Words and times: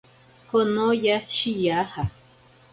Konoya 0.49 1.17
shiyaja. 1.35 2.03